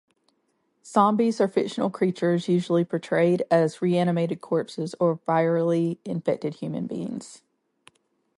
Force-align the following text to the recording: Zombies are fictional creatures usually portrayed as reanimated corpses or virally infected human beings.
Zombies 0.83 1.39
are 1.39 1.47
fictional 1.47 1.91
creatures 1.91 2.47
usually 2.49 2.83
portrayed 2.83 3.43
as 3.51 3.83
reanimated 3.83 4.41
corpses 4.41 4.95
or 4.99 5.19
virally 5.27 5.99
infected 6.03 6.55
human 6.55 6.87
beings. 6.87 7.43